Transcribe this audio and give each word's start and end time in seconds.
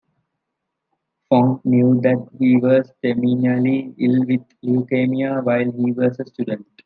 Phong 1.29 1.61
knew 1.63 2.01
that 2.01 2.27
he 2.39 2.57
was 2.57 2.91
terminally 3.03 3.93
ill 3.99 4.25
with 4.25 4.41
leukemia 4.65 5.43
while 5.43 5.69
he 5.71 5.91
was 5.91 6.19
a 6.19 6.25
student. 6.25 6.65